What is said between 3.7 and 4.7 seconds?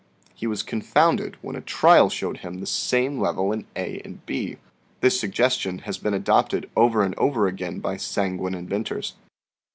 a and in b"